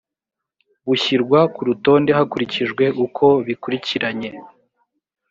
[0.87, 4.29] bushyirwa ku rutonde hakurikijwe uko bikurikiranye